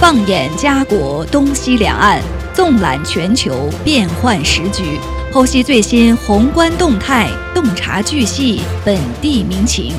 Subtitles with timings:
[0.00, 2.22] 放眼家国东西两岸，
[2.54, 4.98] 纵览全球变幻时局，
[5.30, 9.92] 剖析最新宏观动态，洞察巨细本地民情。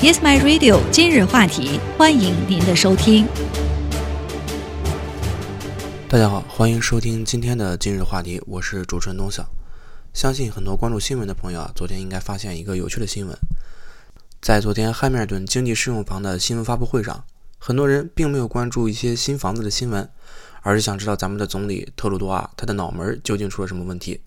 [0.00, 0.80] Yes, my radio。
[0.90, 3.26] 今日话题，欢迎您的收听。
[6.08, 9.46] 大家好，欢迎收听今天的今日话题，我是主持人东晓。
[10.14, 13.36] 相信很多关注新闻的朋友啊，昨天应该发现一个有趣的新闻。
[14.40, 17.22] 在昨天汉密尔顿经济适用房的新闻发布会上，
[17.64, 20.10] 很多人并没有关注一些新房子的新闻，
[20.62, 24.20] 而是想知道咱们的总理特鲁多啊，他的脑门究竟出了什么问题。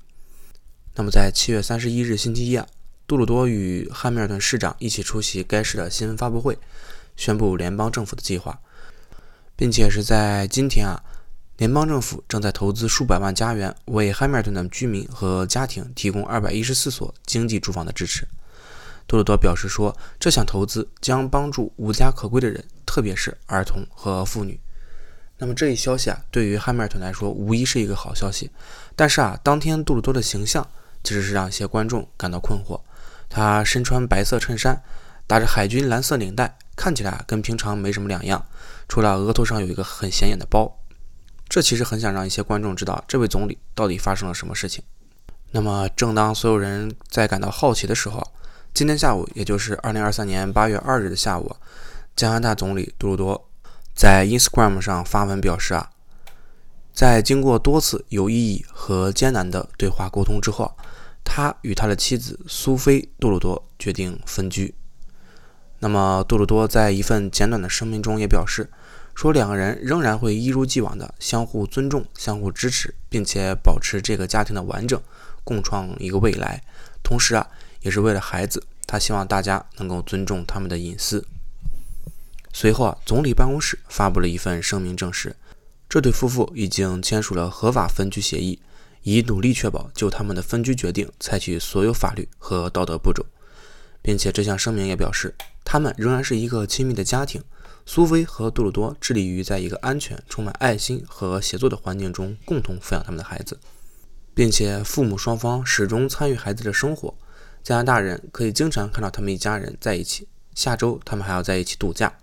[0.96, 2.66] 那么在七月三十一日星期一啊，
[3.06, 6.58] 杜鲁多与汉密尔顿市长一起出席该市的新闻发布会，
[7.18, 8.58] 宣布联邦政府的计划，
[9.58, 11.04] 并且是在今天啊，
[11.58, 18.26] 联邦政府正在投资数百万加元，为汉密尔顿的居民和家庭提供二百一十四所经济住房的支持。
[19.08, 24.60] 杜鲁多表示说，这项投资将帮助无家可归的人，特别是儿童和妇女。
[25.38, 28.50] 那么这一消息啊，对于汉密尔顿来说无疑是一个好消息。
[28.96, 30.66] 但是啊，当天杜鲁多的形象
[31.04, 32.80] 其实是让一些观众感到困惑。
[33.30, 34.82] 他身穿白色衬衫，
[35.28, 38.46] 打着海军蓝色领带，看起来跟平常没什么两样，
[38.88, 40.80] 除了额头上有一个很显眼的包。
[41.48, 44.84] 这其实很想让一些观众知道，这位总理到底发生了什么事情。
[45.52, 48.26] 那么，正当所有人在感到好奇的时候，
[48.76, 51.56] 今天下午，也就是二零二三年八月二日的下午，
[52.14, 53.48] 加拿大总理杜鲁多
[53.96, 55.92] 在 Instagram 上发文表示啊，
[56.94, 60.76] 在经过多次有意义和艰难的对话沟通之后，
[61.24, 64.76] 他与他的妻子苏菲·杜鲁多决定分居。
[65.80, 68.70] 那么，杜鲁多在一份简短的声明中也表示，
[69.14, 75.02] 说两个人仍然会一如既往的相互尊重、相互支持，并且保持这个家庭的完整，
[75.46, 76.62] 共创一个未来。
[77.02, 77.48] 同时啊。
[77.86, 81.24] 也是为了孩子，他希望大家能够尊重他们的隐私。
[82.52, 85.36] 随后啊，总理办公室发布了一份声明，证实
[85.88, 88.60] 这对夫妇已经签署了合法分居协议，
[89.04, 93.24] 以努力确保就他们的分居决定采取所有法律和道德步骤，
[94.02, 97.44] 并且这项声明也表示，他们仍然是一个亲密的家庭。
[97.86, 103.60] 苏菲和杜鲁多致力于在一个安全、充满爱心和协作的环境中共同抚养他们的孩子，
[104.34, 107.14] 并且父母双方始终参与孩子的生活。
[107.66, 110.28] 加拿大人可以经常看到他们一家人在一起。
[110.54, 112.16] 下周他们还要在一起度假。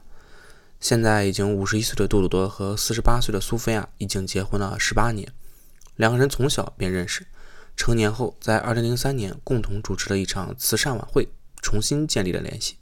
[0.79, 5.29] 现在已经五十一岁的杜鲁多和四十八岁的苏菲亚已经结婚了十八年，
[5.97, 7.27] 两个人从小便认识，
[7.77, 11.29] 成年后在二零零三年共同主持了一场慈善晚会，
[11.61, 12.77] 重新建立了联系，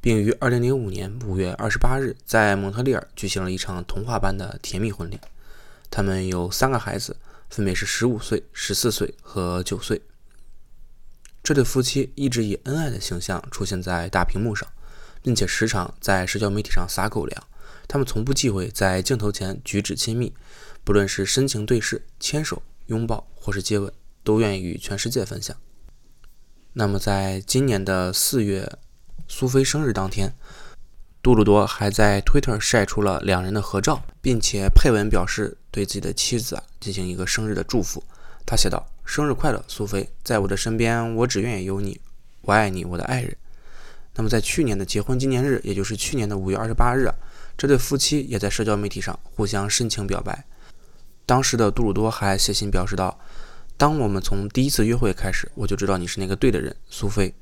[0.00, 5.20] 并于二零零五年五月二十八日在蒙特利尔举行了一场童话般的甜蜜婚礼。
[5.88, 7.16] 他们有三个孩子，
[7.48, 10.02] 分别是十五岁、十四岁和九岁。
[11.46, 14.68] 这对夫妻一直以恩爱的形象出现在大屏幕上，
[15.22, 17.44] 并且时常在社交媒体上撒狗粮。
[17.86, 20.34] 他们从不忌讳在镜头前举止亲密，
[20.82, 23.92] 不论是深情对视、牵手、拥抱或是接吻，
[24.24, 25.56] 都愿意与全世界分享。
[26.72, 28.68] 那么，在今年的四月，
[29.28, 30.34] 苏菲生日当天，
[31.22, 38.02] 杜鲁多还在 Twitter 晒出了两人的合照，并且配文表示对自己的妻子啊进行一个生日的祝福。
[38.44, 38.84] 他写道。
[39.06, 40.10] 生日快乐，苏菲！
[40.24, 41.98] 在我的身边，我只愿意有你。
[42.42, 43.34] 我爱你，我的爱人。
[44.16, 47.08] 那么，在去年的结婚纪念日，也就是去年的五月二十八日，
[47.56, 50.44] 这对夫妻也在社交媒体上互相深情表白。
[51.24, 53.16] 当时的杜鲁多还写信表示道
[53.78, 57.32] ：“当我们从第一次约会开始，我就知道你是那个对的人，苏菲。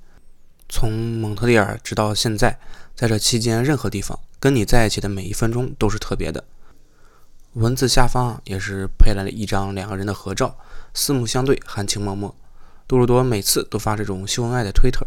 [0.69, 2.58] 从蒙特利尔直到现在，
[2.94, 6.44] 在这期间，任何地方跟你在一起的每一分钟都是特别的。”
[7.54, 10.58] 文字下方也是配来了一张两个人的合照，
[10.94, 12.32] 四目相对，含情脉脉。
[12.87, 15.05] 杜鲁多每次都发这种秀恩爱的推特，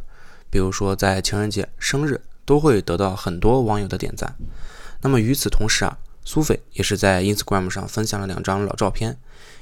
[0.49, 4.35] 比如说在情人节、生日，都会得到很多网友的点赞。
[5.01, 9.17] 那么与此同时啊，苏菲也是在 Instagram 上分享了两张老照片，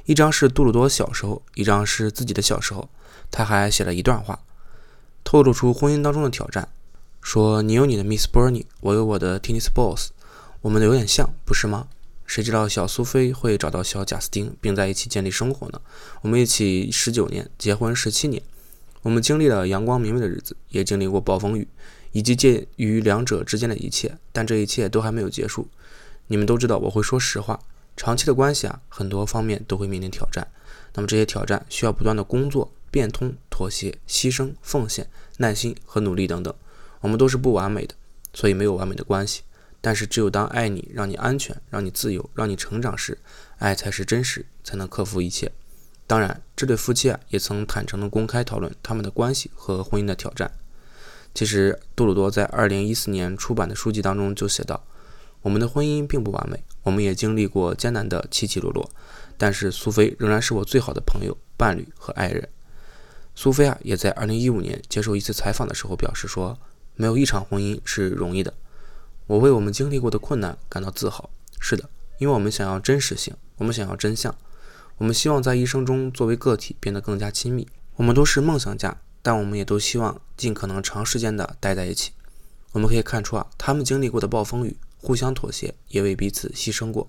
[0.05, 2.89] 一张是杜鲁多小时候，一张是自己的小时候。
[3.31, 4.39] 他还写了一段话，
[5.23, 6.69] 透露出婚姻当中的挑战，
[7.21, 10.09] 说：“你有你的 Miss Bernie，我有我的 Tennis Balls，
[10.61, 11.87] 我们有点像，不是吗？”
[12.25, 15.79] 谁知道小苏菲会找到小贾斯汀，并在一起建立生活呢？
[16.21, 18.41] 我们一起十九年，结婚十七年，
[19.03, 21.67] 我们经历了阳光明媚的日子，也经历过暴风雨，
[22.11, 24.17] 以及介于两者之间的一切。
[24.31, 25.67] 但这一切都还没有结束。
[26.27, 27.59] 你们都知道我会说实话。
[27.95, 30.45] 长期的关系啊，很多方面都会面临挑战。
[30.95, 35.07] 那么这些挑战需要不断的工作、变通、妥协、牺牲、奉献、
[35.37, 36.53] 耐心和努力等等。
[37.01, 37.93] 我们都是不完美的，
[38.33, 39.43] 所以没有完美的关系。
[39.85, 43.19] 但是，只有当爱你、让你安全、让你自由、让你成长时，
[43.59, 45.51] 爱才是真实，才能克服一切。
[46.07, 50.51] 当然，这对夫妻啊，也曾坦诚地公开讨论他们的关系和婚姻的挑战。
[51.35, 54.83] 其实，杜鲁多在2014年出版的书籍当中就写道
[55.43, 58.89] ：“我们的婚姻并不完美，我们也经历过艰难的起起落落，
[59.37, 62.49] 但是苏菲仍然是我最好的朋友、伴侣和爱人。
[63.35, 66.57] 苏菲啊，也在2015年接受一次采访的时候表示说
[66.97, 68.51] ：“没有一场婚姻是容易的。
[69.27, 71.29] 我为我们经历过的困难感到自豪。
[71.59, 71.89] 是的，
[72.19, 74.35] 因为我们想要真实性，我们想要真相，
[74.97, 77.67] 我们希望在一生中作为个体变得更加亲密。
[77.95, 82.11] 我们都是梦想家，但我们也都希望尽可能长时间的待在一起。
[82.71, 87.07] 我们可以看出啊，他们经历过的暴风雨。”互相妥协，也为彼此牺牲过。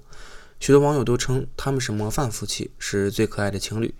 [0.61, 3.95] 许多网友都称他们是模范夫妻，是最可爱的情侣。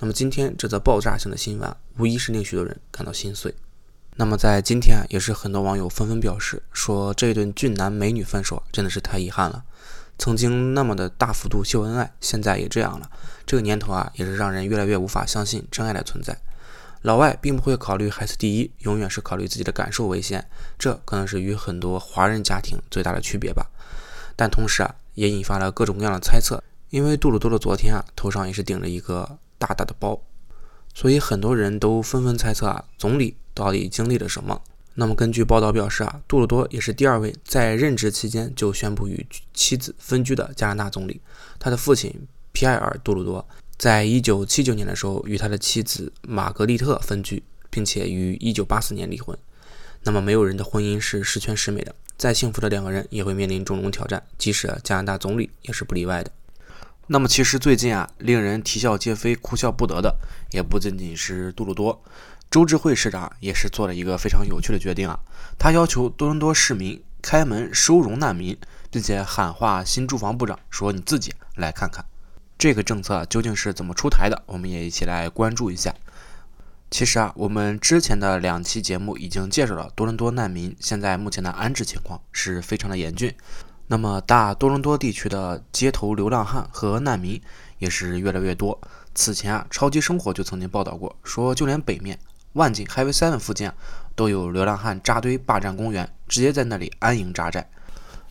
[0.00, 3.54] 那么今天这则爆炸性的新闻，无疑是令许多人感到心碎。
[4.18, 9.62] 那么在今天啊，也是很多网友纷纷表示说，这一对俊男美女分手真的是太遗憾了。
[10.18, 13.10] 曾经那么的大幅度秀恩爱，现在也这样了。
[13.44, 16.34] 这个年头啊，也是让人越来越无法相信真爱的存在。
[17.02, 20.48] 老外并不会考虑孩子第一，永远是考虑自己的感受为先，
[20.78, 23.66] 这可能是与很多华人家庭最大的区别吧。
[24.34, 26.64] 但同时啊，也引发了各种各样的猜测。
[26.88, 30.18] 因为杜鲁多的昨天啊，头上也是顶着一个大大的包，
[30.94, 34.60] 所以很多人都纷纷猜测啊，总理到底经历了什么。
[34.94, 41.20] 那么根据报道表示啊，杜鲁多也是第二位在任职期间就宣布与妻子分居的加拿大总理。
[41.58, 42.14] 他的父亲
[42.52, 43.46] 皮埃尔·杜鲁多。
[43.78, 49.36] 在一九七九年的时候，与他的妻子玛格丽特分居，并且于一九八四年离婚。
[50.02, 56.30] 那么，没有人的婚姻是十全十美的，再幸福的两个人也会面临种种挑战，即使加拿大总理也是不例外的。
[57.08, 60.16] 那么，其实最近啊，令人啼笑皆非、哭笑不得的，
[60.52, 62.02] 也不仅仅是杜鲁多，
[62.56, 65.20] 周志慧市长也是做了一个非常有趣的决定啊，
[65.58, 68.56] 他要求多伦多市民开门收容难民，
[68.90, 72.02] 并且喊话新住房部长说：“你自己来看看。”
[72.56, 74.42] 这个政策究竟是怎么出台的？
[74.46, 75.94] 我们也一起来关注一下。
[76.90, 83.34] 其实啊，我们之前的两期节目已经介绍了多伦多难民现在目前的安置情况是非常的严峻。
[83.88, 87.38] 那么大多伦多地区的街头流浪汉和难民
[87.76, 88.80] 也是越来越多。
[89.14, 92.18] 此前啊，超级生活就曾经报道过，说就连北面
[92.56, 93.74] 万景 Highway Seven 附近啊
[94.14, 97.70] 都有流浪汉扎堆霸占公园，直接在那里安营扎寨。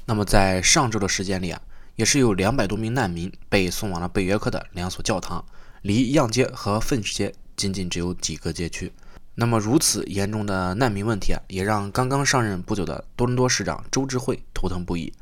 [0.06, 1.62] 那么在上周的时间里啊。
[1.96, 5.46] 也是有两百多名难民被送往了北约克的两所教堂，
[5.82, 8.92] 离样街和粪池街仅仅只有几个街区。
[9.36, 15.14] 那么如此严重的难民问题啊，也让刚刚上任不久的多伦多市长周志慧头疼不已。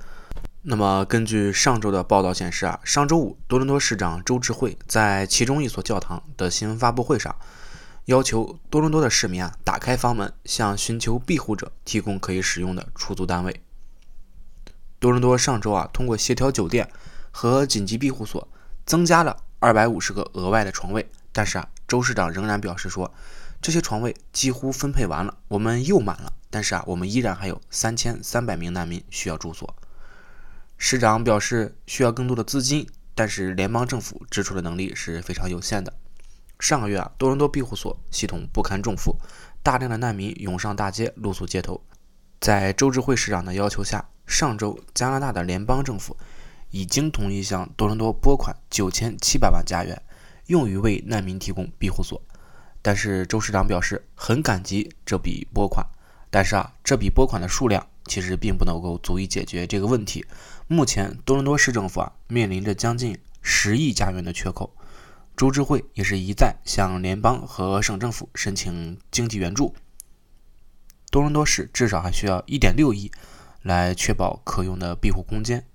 [0.64, 7.36] 那么根据上周的报道显示啊，上周五多伦多市长周志慧在其中一所教堂的新闻发布会上，
[8.06, 13.64] 要求多伦多的市民啊打开房门，向寻求庇护者提供可以使用的出租单位。
[15.00, 16.90] 多伦多上周啊，通过协调酒店
[17.32, 18.48] 和紧急庇护所，
[18.86, 21.10] 增加了二百五十个额外的床位。
[21.32, 23.14] 但是啊，周市长仍然表示说，
[23.62, 26.34] 这些床位几乎分配完了，我们又满了。
[26.50, 29.74] 但是啊，我们依然还有三千三百名难民需要住所。
[30.78, 32.86] 市长表示需要更多的资金，
[33.16, 35.94] 但是联邦政府支出的能力是非常有限的。
[36.64, 39.18] 上个月啊，多伦多庇护所系统不堪重负，
[39.62, 41.82] 大量的难民涌上大街，露宿街头。
[42.40, 44.08] 在周志慧市长的要求下。
[44.26, 46.16] 上周，加拿大的联邦政府
[46.70, 50.02] 已经同意向多伦多拨款九千七百万加元，
[50.46, 52.22] 用于为难民提供庇护所。
[52.82, 55.86] 但是周市长表示很感激这笔拨款，
[56.32, 60.26] 但是啊，这笔拨款的数量其实并不能够足以解决这个问题。
[60.68, 64.74] 目前多伦多市政府啊面临着将近十亿加元的缺口，
[65.36, 69.76] 周志慧也是一再向联邦和省政府申请经济援助。
[71.12, 73.12] 多伦多市至少还需要一点六亿。
[73.64, 75.66] 来确保可用的庇护空间。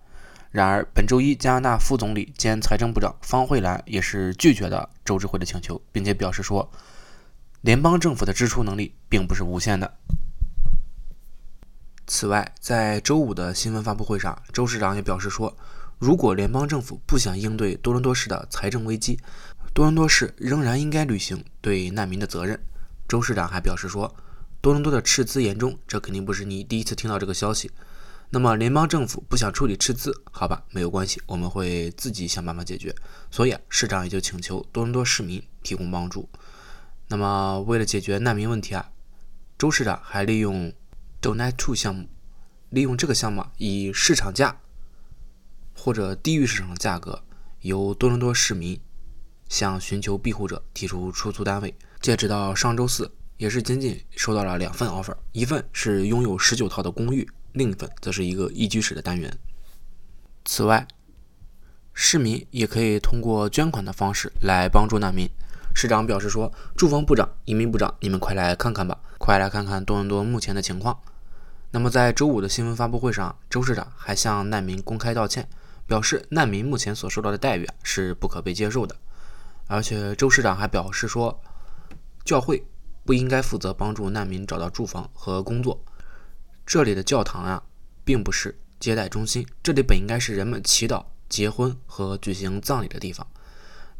[0.50, 6.70] 然而，本周一，加拿大副总理兼财政部长方慧兰也是拒绝了周志慧的请求，并且表示说，
[7.62, 9.96] 联邦政府的支出能力并不是无限的。
[12.06, 15.56] 此外，在周五的新闻发布会上，周市长也表示说，
[15.98, 19.18] 如果联邦政府不想应对多伦多市的财政危机，
[19.74, 22.58] 多伦多市仍然应该履行对难民的责任。
[23.06, 24.14] 周市长还表示说。
[24.60, 27.70] 多伦多的赤字严重，这肯定不是你第一次听到这个消息。
[28.30, 32.92] 那么联邦政府不想处理赤字，好吧，没有关系，我们会自己想办法解决。
[33.30, 36.28] 所以啊市长也就请求多伦多市民提供帮助。
[37.06, 38.90] 那么为了解决难民问题啊，
[39.56, 40.72] 周市长还利用
[41.22, 42.08] Donate To 项目，
[42.70, 44.60] 利用这个项目以市场价
[45.78, 47.22] 或者低于市场价格，
[47.60, 48.78] 由多伦多市民
[49.48, 51.72] 向寻求庇护者提出出租单位。
[52.00, 53.10] 截止到上周四。
[53.38, 59.32] 也是仅仅收到了两份 offer，一份是拥有十九套的公寓，另一份则是一个一居室的单元。
[60.44, 60.88] 此外，
[61.94, 65.30] 市民也可以通过捐款的方式来帮助难民。
[65.72, 70.98] 市长表示说：“住房部长、移民部长，你们快来看看吧，快来看看多伦多目前的情况。”
[71.70, 75.48] 那么在周五的新闻发布会上，周市长还向难民公开道歉，
[75.88, 78.94] 表示难民目前所受到的待遇是不可被接受的。
[79.66, 81.42] 而且周市长还表示说，
[82.24, 82.64] 教会
[83.04, 85.82] 不应该负责帮助难民找到住房和工作。
[86.66, 87.62] 这里的教堂啊，
[88.04, 93.26] 并不是接待中心，这里本应该是人们祈祷、结婚和举行葬礼的地方。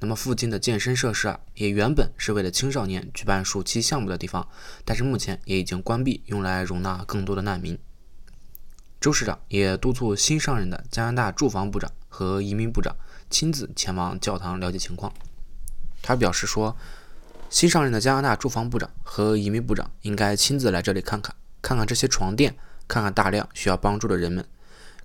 [0.01, 4.47] 那么附近的健身设施啊，也原本是为了青少年举办暑期项目的地方，
[4.85, 7.79] 但是目前也已经关闭，用来容纳更多的难民。
[9.01, 12.97] 周市长也督促新上任的加拿大住房部长和移民部长
[13.31, 15.13] 亲自前往教堂了解情况。
[16.03, 16.77] 他表示说，
[17.49, 22.57] 新上任的加拿大住房部长和移民部长应该亲自来这里看看，看看这些床垫，
[22.89, 24.45] 看看大量需要帮助的人们，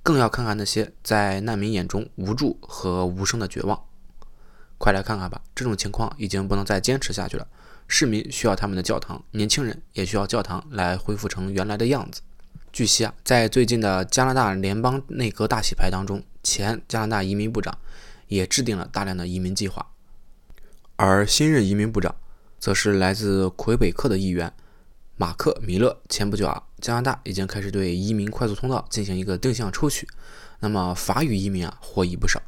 [0.02, 3.80] 更要看看那些在难民眼中无助和无声的绝望。
[4.80, 5.40] 快来看看吧！
[5.54, 7.48] 这种情况已经不能再坚持下去了。
[7.88, 12.22] 市民需要他们的教堂，年轻人也需要教堂来恢复成原来的样子。
[12.74, 17.78] 据悉啊，在最近的加拿大联邦内阁大洗牌当中，前加拿大移民部长
[18.28, 19.86] 也制定了大量的移民计划。
[20.96, 22.16] 而新任移民部长
[22.58, 24.52] 则是来自魁北克的议员
[25.18, 26.02] 马克·米勒。
[26.10, 30.08] 前不久啊，加拿大已经开始对移民快速通道进行一个定向抽取，
[30.60, 32.42] 那么法语移民啊获益不少。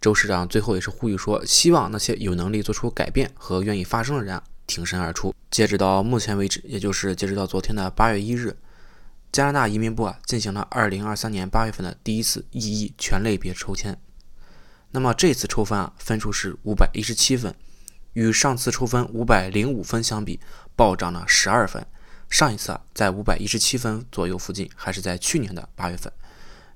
[0.00, 5.34] 周市长最后也是呼吁说，希望那些有能力做出改变和愿意发声的人啊挺身而出。
[5.50, 8.56] 截止到目前为止，也就是截止到昨天的八月一日，
[9.32, 13.98] 加拿大移民部啊进行了二零二三年八月份的第一次异议全类别抽签。
[14.90, 17.54] 那么这次抽分啊分数是五百一十七分，
[18.12, 20.38] 与上次抽分五百零五分相比，
[20.76, 21.84] 暴涨了十二分。
[22.28, 26.12] 上一次啊在五百一十七分左右附近，还是在去年的八月份。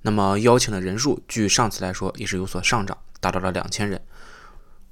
[0.03, 2.97] 那么邀请的人数，据上次来说也是有所上涨。
[3.19, 4.01] 达到了两千人。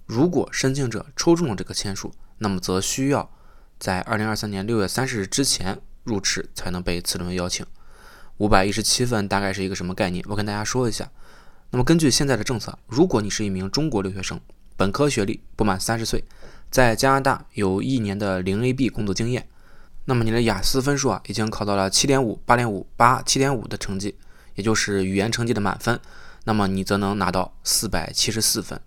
[0.06, 3.30] 如果申请者抽中了这个签数，那么则需要
[3.78, 7.66] 在二零二三年六月三十日之前入池才能被次轮邀请。
[8.36, 10.24] 五百一十七分大概是一个什么概念？
[10.28, 11.10] 我跟大家说一下。
[11.70, 14.40] 那么根据现在的政策，如果你是一名中国留学生，
[14.76, 16.22] 本科学历，不满三十岁，
[16.70, 19.48] 在加拿大有一年的零 AB 工作经验，
[20.04, 24.16] 那么你的雅思分数啊已经考到了七点五、八点五、八、七点五的成绩，
[24.54, 25.98] 也就是语言成绩的满分。
[26.44, 28.80] 那么你则能拿到四百七十四分。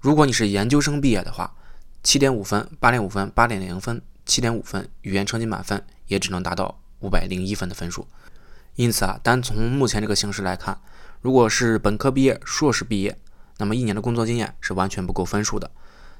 [0.00, 1.54] 如果你是研究生毕业的话，
[2.02, 8.06] 七点五分、八点五分、八点零分、七点五分，语言成绩满分也只能达到五百零一分的分数。
[8.74, 10.78] 因此啊，单从目前这个形势来看，
[11.22, 13.16] 如果是本科毕业、硕士毕业，
[13.56, 15.70] 那么一年的工作经验是完全不够分数的。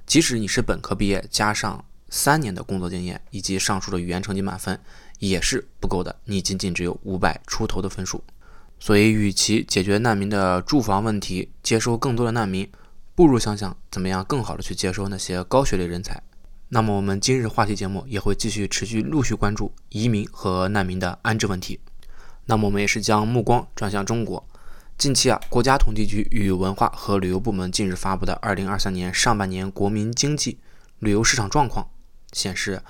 [0.07, 4.81] 即使你是本科毕业加上三年的工作经验以及上述的语言成绩满分，
[5.19, 6.17] 也是不够的。
[6.25, 8.23] 你仅仅只有五百出头的分数。
[8.79, 12.71] 所以，与其解决难民的住房问题，接收更多的难民，
[13.15, 16.23] 不如想想怎么样更好的去接收那些高学历人才。
[16.69, 21.79] 那么，我们今日话题节目也会继续持续陆续关注移民和难民的安置问题。
[22.47, 24.45] 那么，我们也是将目光转向中国。
[24.99, 30.59] 近期啊，国家统计局与文化和旅游部门近日发布的二零二三年上半年国民经济
[30.99, 31.89] 旅游市场状况
[32.33, 32.83] 显示，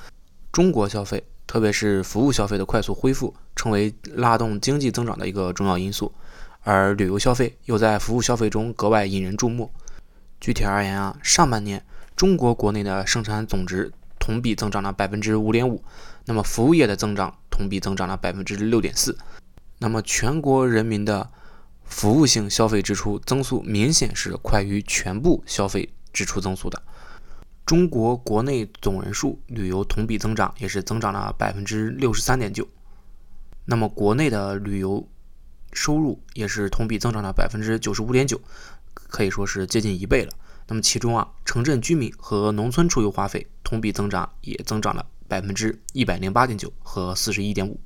[0.51, 1.25] 中国消费。
[1.47, 6.13] 特别是服务消费的快速恢复，成为拉动经济增长的一个重要因素，
[6.63, 9.71] 而旅游消费又在服务消费中格外引人注目。
[10.41, 11.87] 具体而言啊，上半年
[12.17, 15.85] 中国国内的生产总值同比增长了百分之五点五，
[16.25, 19.17] 那么服务业的增长同比增长了百分之六点四，
[19.79, 21.31] 那么全国人民的
[21.85, 26.83] 服务性消费支出增速明显是快于全部消费支出增速的。
[27.67, 32.67] 中国国内总人数旅游同比增长也是增长了百分之六十三点九，
[33.67, 35.07] 那么国内的旅游
[35.73, 38.41] 收入也是同比增长了百分之九十五点九，
[38.95, 40.33] 可以说是接近一倍了。
[40.69, 47.81] 那么其中啊，城镇居民和农村出游花费同比增长也增长了百分之一百零八点九和四十一点五。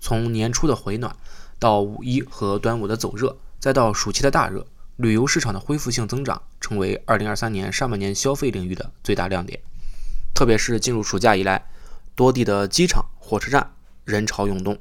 [0.00, 1.14] 从年初的回暖
[1.58, 4.66] 到五一和端午的走热，再到暑期的大热。
[4.96, 9.58] 旅游市场的恢复性增长成为2023年上半年消费领域的最大亮点，
[10.34, 11.66] 特别是进入暑假以来，
[12.14, 13.72] 多地的机场、火车站
[14.04, 14.78] 人潮涌动，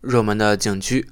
[0.00, 1.10] 热门的景区、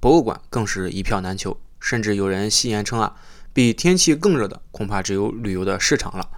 [0.00, 3.16] 博物馆更是一票难求，甚至有人戏言称啊，
[3.58, 6.30] 比天气更热的恐怕只有旅游的市场了。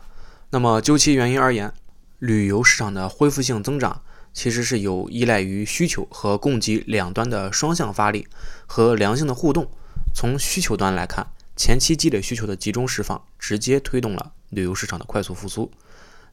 [0.49, 1.71] 那么究其原因而言，
[2.19, 4.01] 旅游市场的恢复性增长
[4.33, 8.27] 其实是有依赖于需求和供给两端的双向发力
[8.65, 9.71] 和良性的互动。
[10.15, 15.71] 从需求端来看，前期积累需求的集中释放，直接推动了旅游市场的快速复苏。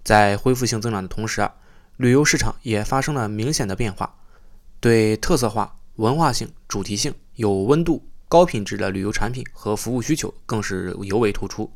[0.05, 1.53] 在恢复性增长的同时啊，
[1.97, 4.15] 旅游市场也发生了明显的变化，
[4.79, 11.71] 对特色化、文化性、主题性、有温度、高品质的旅游产品和服务需求更是尤为突出。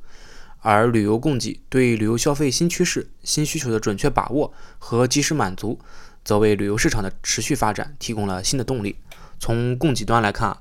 [0.60, 5.80] 而旅游供给对旅游消费新趋势、新需求的准确把握和及时满足，
[6.24, 8.96] 则为旅游市场的持续发展提供了新的动力。
[9.40, 10.56] 从供给端来看，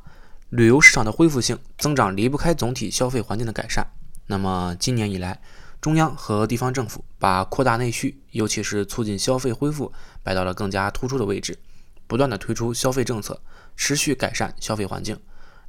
[0.49, 3.87] 旅游市场的恢复性增长离不开总体消费环境的改善。
[4.27, 5.43] 那么今年以来，
[5.83, 9.93] 中央和地方政府把扩大内需，尤其是促进消费恢复，
[10.23, 11.59] 摆到了更加突出的位置，
[12.07, 13.43] 不断的推出消费政策，
[13.77, 15.19] 持续改善消费环境。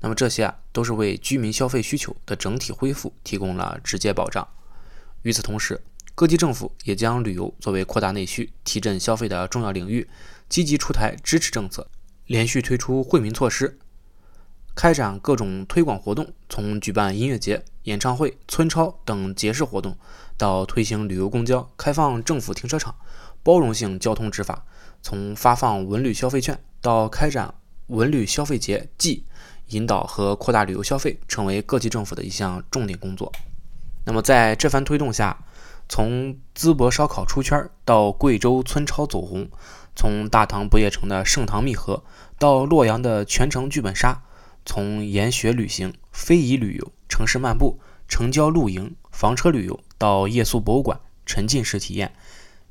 [0.01, 4.47] 那么这些啊，都是为居民消费需求的整体恢复提供了直接保障。
[5.21, 5.79] 与此同时，
[6.15, 10.09] 各级政府也将旅游作为扩大内需、提振消费的重要领域，
[10.49, 11.87] 积极出台支持政策，
[12.25, 13.77] 连续推出惠民措施，
[14.73, 19.95] 开展各种推广活动，从举办音乐节、演唱会、村超等节式活动，
[20.35, 22.95] 到推行旅游公交、开放政府停车场、
[23.43, 24.65] 包容性交通执法；
[25.03, 27.53] 从发放文旅消费券到开展
[27.87, 29.25] 文旅消费节季。
[29.71, 33.31] 引导和扩大旅游消费，成为各级政府的一项重点工作。
[34.05, 35.45] 那么，在这番推动下，
[35.89, 39.49] 从淄博烧烤出圈到贵州村超走红，
[39.95, 42.03] 从大唐不夜城的盛唐密合
[42.39, 44.23] 到洛阳的全城剧本杀，
[44.65, 52.13] 从研学旅行、非遗旅游、城市漫步、城郊露营、房车旅游到夜宿博物馆、沉浸式体验、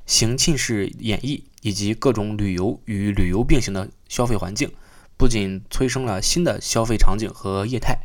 [0.06, 4.70] 行浸式演绎，以及各种旅游与旅游并行的消费环境。
[5.20, 7.98] 不仅催生了新的消费场景和业态，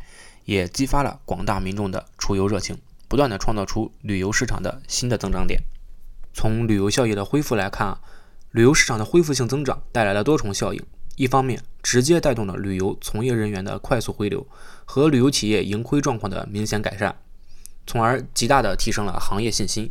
[0.44, 2.76] 也激发了广大民众的出游热情，
[3.08, 5.62] 不断的创造出旅游市场的新的增长点。
[6.34, 8.00] 从旅游效益的恢复来看啊，
[8.50, 10.86] 旅游市场的恢复性增长带来了多重效应。
[11.16, 14.46] 一方面，直接带动了旅游从业人员的快速回流
[14.84, 17.16] 和旅游企业盈亏状况的明显改善，
[17.86, 19.90] 从而极大的提升了行业信心，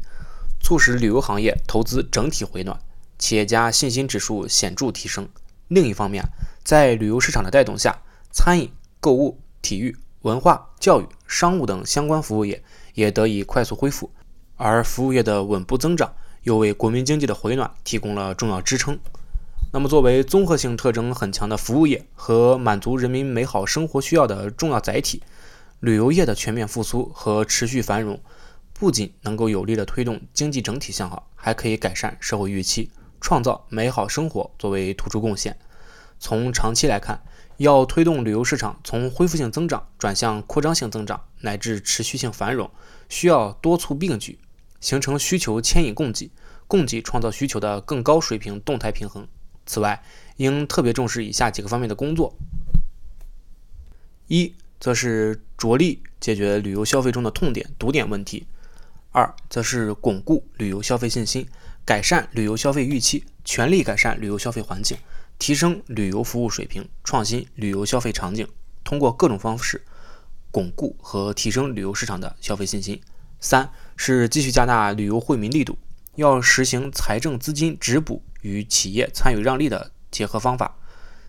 [0.62, 2.79] 促使旅游行业投资整体回暖，
[3.17, 5.27] 企业家信心指数显著提升。
[5.68, 6.24] 另一方面，
[6.64, 14.12] 在旅游市场的带动下，餐饮、购物、体育、文化、教育、商务等相关服务业也得以快速恢复，
[14.58, 19.00] 而服务业的稳步增长又为国民经济的回暖提供了重要支撑。
[19.74, 25.22] 那么，作为综合性特征很强的服务业和满足人民美好生活需要的重要载体，
[25.80, 28.22] 旅游业的全面复苏和持续繁荣，
[28.72, 32.90] 不仅能够有力地推动经济整体向好，还可以改善社会预期，
[33.25, 35.57] 创造美好生活作为突出贡献。
[36.20, 37.24] 从长期来看，
[37.57, 42.70] 要推动旅游市场从恢复性增长转向扩张性增长乃至持续性繁荣，
[43.09, 44.38] 需要多促并举，
[44.79, 46.29] 形成需求牵引供给、
[46.68, 49.27] 供给创造需求的更高水平动态平衡。
[49.66, 50.03] 此外，
[50.35, 52.35] 应特别重视以下几个方面的工作：
[54.27, 58.46] 一，则是着力解决旅游消费中的痛点、堵点问题；
[59.11, 61.48] 二，则是巩固旅游消费信心，
[61.86, 64.98] 改善旅游消费预期，全力改善旅游消费环境。
[65.38, 68.48] 提升旅游服务水平，创新旅游消费场景，
[68.84, 69.84] 通过各种方式
[70.50, 73.00] 巩固和提升旅游市场的消费信心。
[73.40, 75.78] 三是继续加大旅游惠民力度，
[76.16, 80.78] 要实行财政资金直补与企业参与让利的结合方法，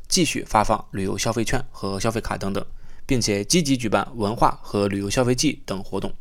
[0.09, 2.65] 继续发放旅游消费券和消费卡等等，
[3.05, 6.15] 并且积极举办文化和旅游消费季等活动。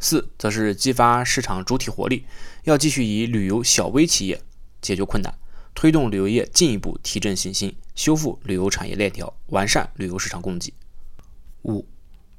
[0.00, 2.24] 四则是激发市场主体活力，
[2.64, 4.42] 要继续以旅游小微企业
[4.80, 5.32] 解决困难。
[5.72, 10.72] 推动旅游业进一步提振信心，修复旅游产业链条，完善旅游市场供给。
[11.62, 11.86] 五、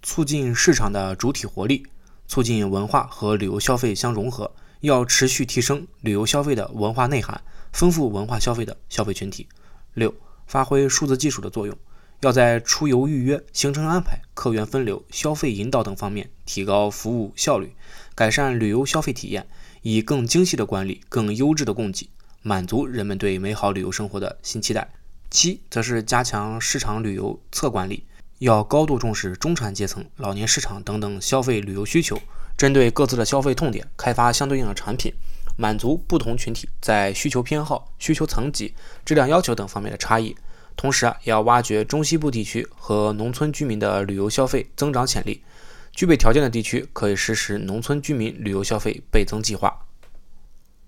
[0.01, 1.85] 促进市场的主体活力，
[2.27, 9.47] 促进文化和旅游消费相融合，要持续提升旅游消费的文化内涵，丰富文化消费的消费群体。
[9.93, 10.13] 六、
[10.47, 11.77] 发挥数字技术的作用，
[12.21, 17.73] 要在出游预约、行程安排、客源分流、消费引导等方面提高服务效率，
[18.13, 19.47] 改善旅游消费体验，
[19.81, 22.09] 以更精细的管理更优质的供给。
[22.43, 24.89] 满足人们对美好旅游生活的新期待。
[25.31, 28.03] 七，则是加强市场旅游侧管理，
[28.37, 32.21] 要高度重视中产阶层、老年市场等等消费旅游需求，
[32.55, 35.11] 针对各自的消费痛点，开发相对应的产品，
[35.57, 40.35] 满足不同群体在需求偏好、需求层级、质量要求等方面的差异。
[40.75, 45.43] 同时啊，也要挖掘中西部地区和农村居民的旅游消费增长潜力，
[45.91, 49.85] 具备条件的地区可以实施农村居民旅游消费倍增计划。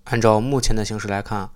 [0.04, 1.50] 按照目前的形势来看，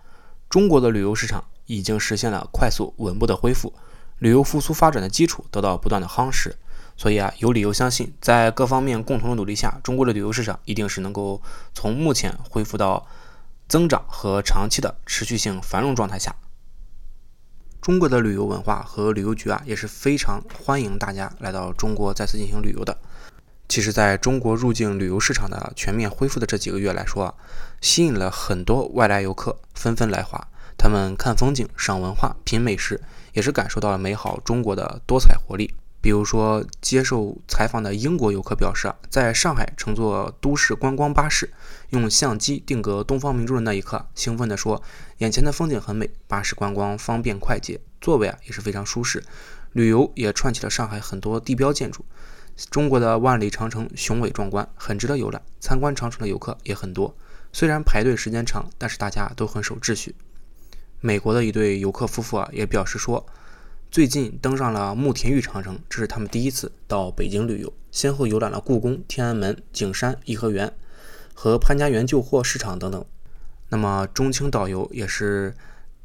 [0.48, 3.74] 中国的旅游市场已经实现了快速稳步的恢复，
[4.18, 6.56] 旅游复苏发展的基础得到不断的夯实。
[6.96, 11.40] 所以啊，有理由相信，在各方面共同的努力下，中国的旅游市场一定是能够
[11.72, 13.06] 从目前恢复到
[13.68, 16.34] 增长和长期的持续性繁荣状态下。
[17.80, 22.96] 中国的旅游文化和旅游局啊，也是非常欢迎大家来到中国再次进行旅游的。
[23.68, 27.34] 其实，在中国入境旅游市场的全面恢复的这几个月来说啊，
[27.80, 30.48] 吸引了很多外来游客纷纷来华。
[30.76, 33.00] 他们看风景、赏文化、品美食，
[33.32, 35.74] 也是感受到了美好中国的多彩活力。
[36.00, 41.50] 比如说，接受采访的英国游客表示啊，在上海乘坐都市观光巴士，
[41.90, 44.80] 用相机定格东方明珠的那一刻，兴奋地说
[45.18, 49.24] ：“眼前的风景很美，巴士观光方便快捷，座位啊也是非常舒适。
[49.72, 52.04] 旅游也串起了上海很多地标建筑。
[52.70, 55.42] 中国的万里长城雄伟壮观，很值得游览。
[55.58, 57.16] 参观长城的游客也很多，
[57.52, 60.14] 虽然排队时间长，但是大家都很守秩序。”
[61.00, 63.26] 美国的一对游客夫妇啊也表示说。
[63.90, 70.70] 最近登上了慕田峪长城，这是他们第一次到北京旅游，先后游览了故宫、天安门、景山、颐和园
[71.32, 73.02] 和潘家园旧货市场等等。
[73.70, 75.54] 那么中青导游也是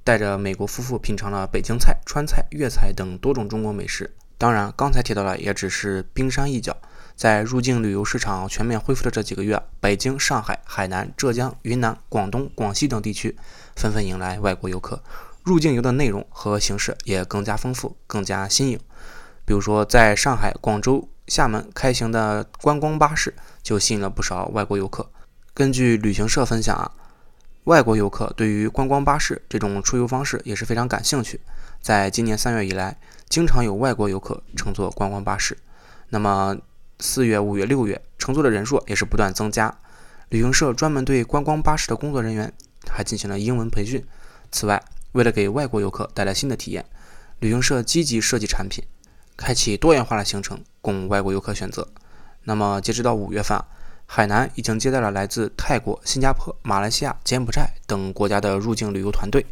[0.01, 4.09] 带着美国夫妇品尝了北京菜、川菜、粤菜等多种中国美食。
[4.37, 6.77] 当然，刚才提到的也只是冰山一角。
[7.15, 13.37] 在入境旅游市场全面恢复的这几个月，北京、上海、海南、浙江、云南、广东、广西等地区
[13.75, 15.03] 纷纷迎来外国游客。
[15.43, 18.79] 入境游的内容和形式也更加丰富、更加新颖。
[19.45, 25.09] 比如说，在上海、广州、厦门开行的观光巴士就吸引了不少外国游客。
[25.53, 26.91] 根据旅行社分享啊，
[27.65, 31.39] 外国游客对于观光巴士这种出游方式也是非常感兴趣。
[31.81, 35.57] 在今年三月以来，经常有外国游客乘坐观光巴士。
[36.09, 36.57] 那么
[36.99, 39.77] 四月、五月、六月乘坐的人数也是不断增加。
[40.29, 42.51] 旅行社专门对观光巴士的工作人员
[42.89, 44.05] 还进行了英文培训。
[44.51, 44.81] 此外，
[45.13, 46.85] 为了给外国游客带来新的体验，
[47.39, 48.83] 旅行社积极设计产品，
[49.37, 51.87] 开启多元化的行程供外国游客选择。
[52.43, 53.57] 那么，截止到五月份，
[54.05, 59.45] 海南已经接待了来自泰国、新加坡、马来西亚、柬埔寨等国家的入境旅游团队。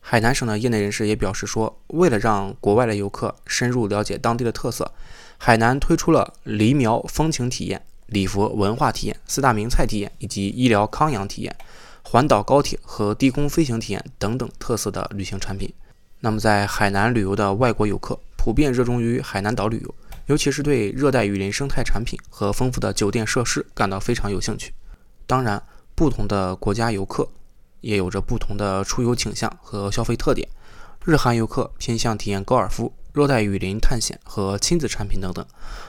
[0.00, 4.92] 海南省的业内人士也表示说，为了让国外的游客深入了解当地的特色，
[5.36, 11.56] 海南推出了黎苗风情体验、礼佛文化体验、四大名菜体验以及医疗康养体验。
[12.08, 15.68] 环岛高铁和低空飞行体验等等特色的旅行产品。
[16.20, 19.92] 那么，在海南旅游的外国游客普遍热衷于海南岛旅游，
[20.26, 24.72] 尤其是对热带雨林生态产品和丰富的酒店设施感到非常有兴趣。
[25.26, 25.60] 当然，
[25.96, 27.28] 不同的国家游客
[27.80, 30.48] 也有着不同的出游倾向和消费特点。
[31.04, 35.44] 日韩游客偏向体验高尔夫、热带雨林探险和亲子产品等等。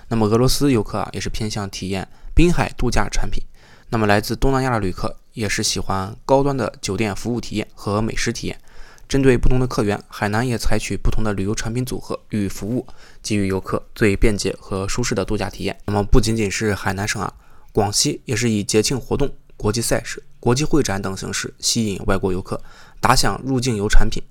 [0.08, 3.43] 那么，俄罗斯游客啊，也是偏向体验滨海度假产品。
[3.89, 8.60] 那么，来自东南亚的旅客也是喜欢高端的酒店服务体验和美食体验。
[9.08, 12.86] 针对不同的客源，海南也采取不同的旅游产品组合与服务，
[13.23, 15.80] 给予游客最便捷和舒适的度假体验。
[15.86, 17.34] 那么，不仅仅是海南省啊，
[17.71, 22.62] 广西也是以节庆活动、国际赛事、国际会展等形式吸引外国游客，
[23.00, 24.21] 打响入境游产品。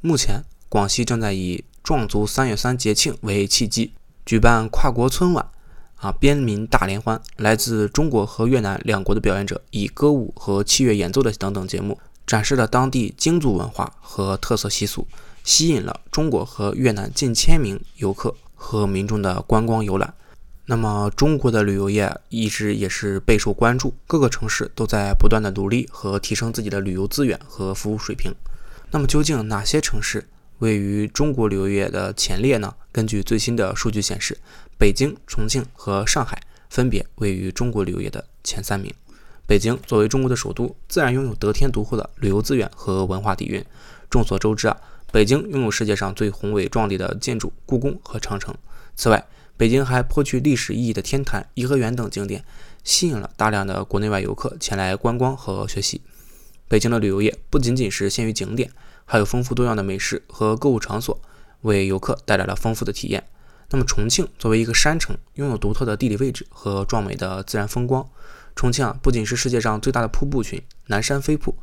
[0.00, 3.92] 目前，广西正在以壮族三月三节庆为契机，
[4.24, 5.46] 举办跨国春晚。
[6.04, 15.08] 啊，边民大联欢，来自中国和越南两国的表演者以歌舞和器乐演奏的等等节目，展示了当地京族文化和特色习俗，
[15.44, 20.12] 吸引了中国和越南近千名游客和民众的观光游览。
[20.66, 28.30] 那么，中国的旅游业一直也是备受关注，各个城市都在不断的努力和提升自己的旅游资源和服务水平。
[28.90, 32.74] 那么，究竟哪些城市位于中国旅游业的前列呢？
[32.92, 34.38] 根据最新的数据显示。
[34.76, 38.92] 北京、重庆和上海分别位于中国旅游业的前三名。
[39.46, 43.64] 北京作为中国的首都，自然拥有得天独厚的旅游资源和文化底蕴。
[44.10, 44.76] 众所周知啊，
[45.12, 48.52] 北京拥有世界上最宏伟壮丽的建筑——故宫和长城。
[48.96, 49.24] 此外，
[49.56, 52.44] 北京还颇具历史意义的天坛、颐和园等景点，
[52.82, 56.00] 吸引了大量的国内外游客前来观光和学习。
[56.66, 58.72] 北京的旅游业不仅仅是限于景点，
[59.04, 61.20] 还有丰富多样的美食和购物场所，
[61.62, 63.24] 为游客带来了丰富的体验。
[63.70, 68.06] 那么，重庆作为一个山城，拥有独特的地理位置和壮美的自然风光。
[68.54, 71.56] 重庆啊，不仅是世界上最大的瀑布群——南山飞瀑，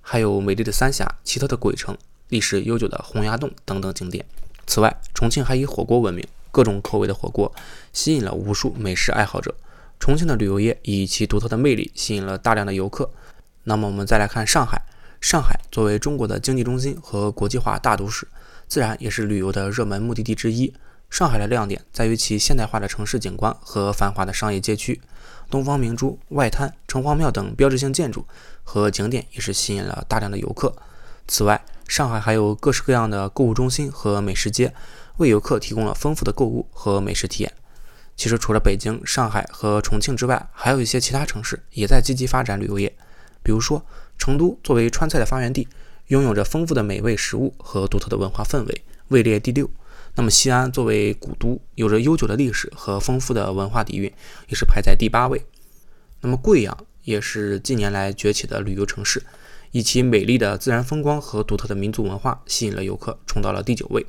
[0.00, 1.96] 还有美丽的三峡、奇特的鬼城、
[2.28, 4.24] 历史悠久的洪崖洞等等景点。
[4.66, 7.52] 此外，重庆还以火锅闻名，各种口味的火锅
[7.92, 9.54] 吸引了无数美食爱好者。
[10.00, 13.10] 重庆的旅游业以其独特的魅力吸引了大量的游客。
[13.64, 14.82] 那么，我们再来看上海。
[15.20, 18.26] 上海作为中国的经济中心和国际化大都市，
[18.66, 20.72] 自然也是旅游的热门目的地之一。
[21.10, 25.00] 上海的亮点在于其现代化的城市景观和繁华的商业街区，
[25.50, 28.24] 东方明珠、外滩、城隍庙等标志性建筑
[28.62, 30.74] 和景点也是吸引了大量的游客。
[31.28, 34.72] 此外，上海还有各式各样的购物中心和美食街，
[35.18, 37.52] 为游客提供了丰富的购物和美食体验。
[38.16, 42.96] 其实，除了北京、上海和重庆之外，还有一些其他城市也在积极发展旅游业。
[43.42, 43.84] 比如说，
[44.20, 45.66] 成都作为川菜的发源地，
[46.08, 49.68] 拥有着丰富的美味食物和独特的文化氛围，位列第六。
[50.14, 54.12] 那么，西安作为古都，有着悠久的历史和丰富的文化底蕴，
[54.48, 55.42] 也是排在第八位。
[56.20, 59.22] 那么，贵阳也是近年来崛起的旅游城市，
[59.70, 64.04] 以其美丽的自然风光和独特的民族文化，吸引了游客，冲到了第九位。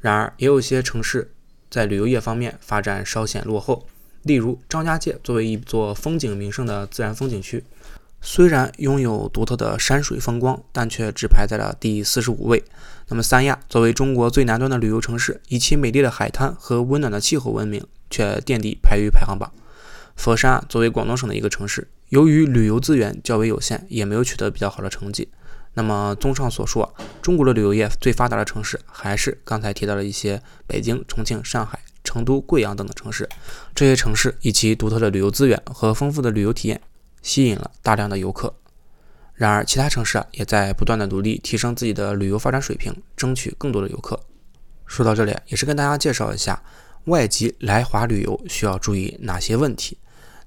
[0.00, 1.30] 然而，也有些城市
[1.68, 3.86] 在旅游业方面发展稍显落后。
[4.22, 7.64] 例如，张家界作为一座风景名胜的自然风景区，
[8.24, 12.62] 虽然拥有独特的山水风光，但却只排在了第四十五位。
[13.08, 19.52] 那么，三亚作为中国最南端的旅游城市，以其美丽的海滩和温暖的气候闻名，却垫底排于排行榜。
[20.14, 25.28] 佛山作为广东省的一个城市，由于旅游资源较为有限，也没有取得比较好的成绩。
[25.74, 26.88] 那么，综上所述，
[27.20, 31.80] 中国的旅游业最发达的城市还是刚才提到的一些北京、重庆、上海。
[32.04, 33.28] 成都、贵阳等等城市，
[33.76, 36.80] 这些城市以其独特的旅游资源和丰富的旅游体验，
[37.22, 38.54] 吸引了大量的游客。
[39.34, 44.20] 然而，其他城市啊，也在不断的努力提升自己的旅游发展水平，争取更多的游客。
[44.86, 46.62] 说到这里，也是跟大家介绍一下，
[47.04, 49.96] 外籍来华旅游需要注意哪些问题。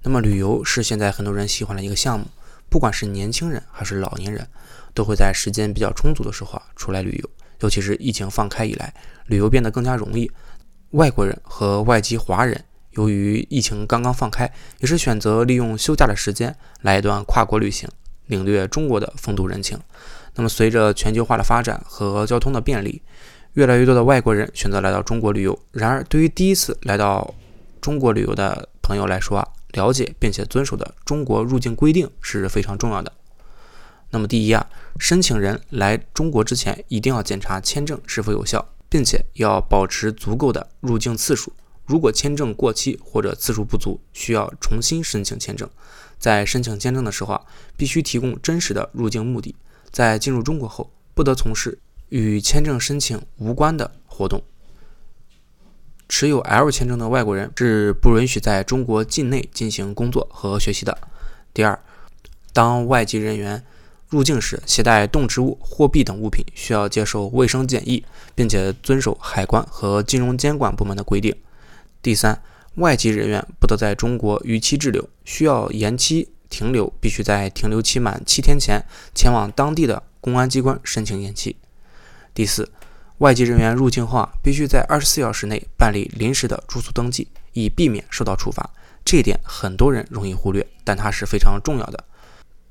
[0.03, 2.27] 那么，旅游是现在很多人喜欢的一个项目，
[2.69, 4.47] 不管是年轻人还是老年人，
[4.93, 7.29] 都会在时间比较充足的时候啊出来旅游。
[7.61, 8.93] 尤其是疫情放开以来，
[9.25, 10.29] 旅游变得更加容易。
[10.91, 12.63] 外国人和外籍华人，
[12.95, 17.87] 由于疫情刚刚放开，也是选择利用休假的时间来一段跨国旅行，
[18.27, 19.79] 领略中国的风土人情。
[20.35, 23.01] 那么，随着全球化的发展和交通的便利，
[23.53, 25.57] 越来越多的外国人选择来到中国旅游。
[25.71, 27.33] 然而，对于第一次来到
[27.79, 33.11] 中国旅游的朋友来说啊，了解并且遵守的中国入境规定是非常重要的。
[34.11, 34.65] 那么，第一啊，
[34.99, 38.65] 申请人来中国之前一定要检查签证是否有效。
[38.87, 41.51] 并且要保持足够的入境次数。
[41.85, 45.69] 如果签证过期或者次数不足，需要重新申请签证。
[46.17, 47.41] 在申请签证的时候啊，
[47.77, 49.55] 必须提供真实的入境目的。
[49.91, 51.77] 在进入中国后，不得从事
[52.09, 54.43] 与签证申请无关的活动。
[56.09, 60.97] 持有 L 签证的外国人是不允许在中国境内进行工作和学习的。
[61.53, 61.79] 第二，
[62.53, 63.63] 当外籍人员。
[64.07, 71.35] 入境时携带动植物、货币等物品，需要接受卫生检疫，并且遵守海关和金融监管部门的规定。
[72.05, 72.39] 第三，
[72.75, 78.79] 外籍人员不得在中国逾期滞留，需要延期停留，必须在停留期满七天前
[79.15, 81.55] 前往当地的公安机关申请延期。
[82.31, 82.69] 第四，
[83.17, 88.69] 外籍人员入境后啊，必须在二十四小时内办理临时的住宿登记，以避免受到处罚。
[89.03, 92.03] 这一点很多人容易忽略，但它是非常重要的。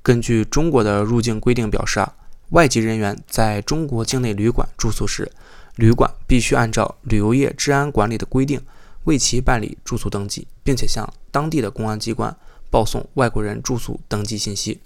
[0.00, 2.14] 根据中国的入境规定表示啊，
[2.50, 5.28] 外籍人员在中国境内旅馆住宿时，
[5.74, 8.60] 旅馆必须按照旅游业治安管理的规定
[9.04, 12.36] 为其办理住宿登记，并且向当地的公安机关
[12.70, 14.80] 报送外国人住宿登记信息。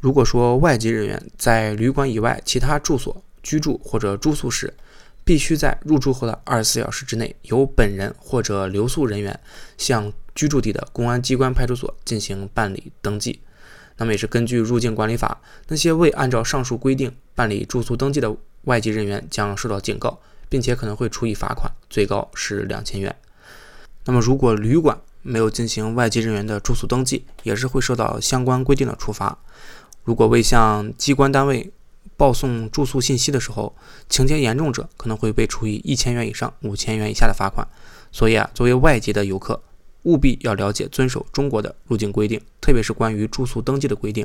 [0.00, 4.72] 如果说外籍人员在旅馆以外其他住所居住或者住宿时，
[5.24, 9.40] 必须在入住后的二十四小时之内，由本人或者留宿人员
[9.78, 13.40] 向居住地的公安机关派出所进行办理登记。
[13.96, 20.20] 那么也是根据入境管理法，那些未按照上述规定办理住宿登记的外籍人员将受到警告，
[20.54, 23.16] 并且可能会处以罚款，最高是两千元。
[24.04, 29.36] 那么如果旅馆没有进行外籍人员的住宿登记，也是会受到相关规定的处罚。
[30.04, 31.72] 如果未向机关单位
[32.16, 33.74] 报送住宿信息的时候，
[34.08, 37.66] 情节严重者可能会被处以一千元以上五千元以下的罚款。
[38.12, 39.60] 所以啊，作为外籍的游客。
[40.04, 44.24] 务必要了解遵守中国的入境规定，特别是关于住宿登记的规定。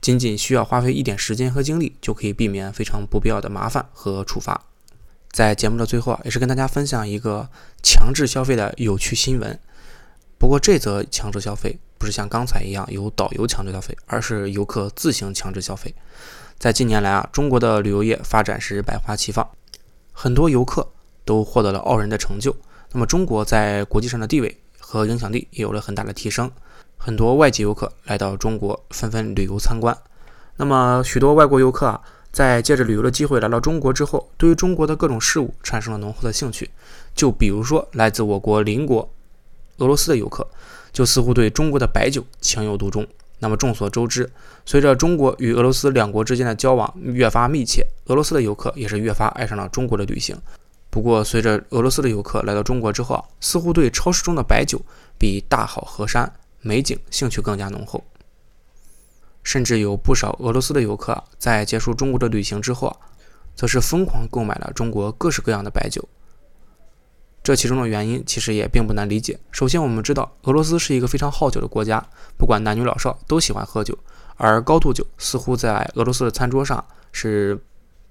[0.00, 4.62] 仅仅需要花费一点时间和精力，就可以避免非常不必要的麻烦和处罚。
[5.36, 7.46] 在节目的最后啊，也是跟大家分享一个
[7.82, 9.60] 强制消费的有趣新闻。
[10.38, 15.94] 不过这则强制消费不是像刚才一样由导游强制消费，而是游客自行强制消费。
[16.58, 19.46] 在近年来啊，中国的旅游业发展是百花齐放，
[20.10, 20.90] 很多游客
[21.26, 22.56] 都获得了傲人的成就。
[22.92, 24.58] 那么中国在国际上的地位。
[24.78, 26.48] 和影响力也有了很大的提升，
[26.96, 29.98] 很多外籍游客来到中国纷纷旅游参观。
[30.58, 32.00] 那么，许多外国游客啊，
[32.36, 36.68] 在借着旅游的机会来到中国之后，对于中国的各种事物产生了浓厚的兴趣。
[37.14, 39.08] 就比如说，来自我国邻国
[39.78, 40.46] 俄罗斯的游客，
[40.92, 43.06] 就似乎对中国的白酒情有独钟。
[43.38, 44.30] 那么，众所周知，
[44.66, 50.36] 随着中国与俄罗斯两国之间的交往越发密切，俄罗斯的游客也是越发爱上了中国的旅行。
[50.90, 54.78] 不过，随着俄罗斯的游客来到中国之后啊，似乎对超市中的白酒
[55.18, 58.04] 比大好河山美景兴趣更加浓厚。
[59.46, 62.96] 甚至有不少俄罗斯的游客，在结束中国的旅行之后啊，
[63.54, 66.04] 则是疯狂购买了中国各式各样的白酒。
[67.44, 69.38] 这其中的原因其实也并不难理解。
[69.52, 72.04] 首先，我们知道俄罗斯是一个非常好酒的国家，
[72.36, 73.96] 不管男女老少都喜欢喝酒，
[74.34, 77.56] 而高度酒似乎在俄罗斯的餐桌上是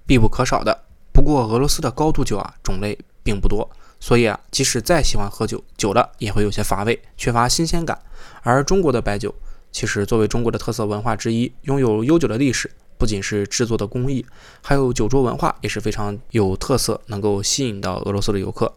[0.06, 0.86] 必不可少的。
[1.12, 3.70] 不过，俄罗斯的高度酒啊种类并不多，
[4.00, 8.00] 所以啊，即使再喜欢喝酒，久了也会有些乏味，缺乏新鲜感。
[8.42, 9.36] 而中国的白酒，
[9.76, 14.26] 其实作为中国的特色文化之一，拥有悠久的历史，不仅是制作的工艺，
[14.62, 18.74] 还有酒桌文化也是非常有特色，能够吸引到俄罗斯的游客，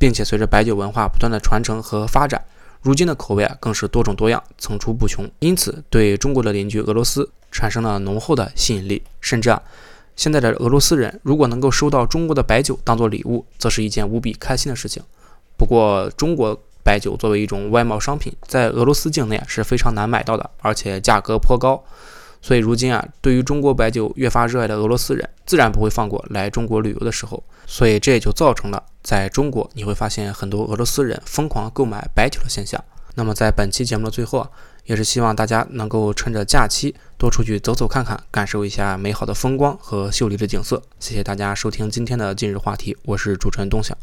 [0.00, 2.44] 并且随着白酒文化不断的传承和发展，
[2.80, 9.00] 如今的口味啊更是多种多样，层出不穷，因此对中国的邻居俄罗斯产生了浓厚的吸引力。
[9.20, 9.62] 甚至啊，
[10.16, 15.00] 现在的俄罗斯人如果能够收到中国的白酒当做礼物，则是一件无比开心的事情。
[15.56, 21.82] 不过，中国白酒作为一种外贸商品，在俄罗斯境内是非常难买到的，而且价格颇高。
[22.44, 27.42] 所以如今啊，对于中国白酒越发热爱的俄罗斯人，自然不会放过来中国旅游的时候。
[27.66, 32.82] 所以这也就造成了在中国你会发现很多俄罗斯人疯狂购买白酒的现象。
[33.14, 34.50] 那么在本期节目的最后啊，
[34.86, 40.82] 也是希望大家能够趁着假期多出去走走看看，感受一下美好的风光和秀丽的景色。
[40.98, 43.96] 谢谢大家收听今天的今日话题，我是主持人东晓。